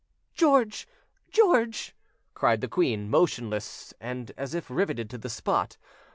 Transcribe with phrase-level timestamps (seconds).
[0.33, 0.87] "George!
[1.29, 1.95] George!"
[2.33, 5.77] cried the queen, motionless, and as if riveted to the spot.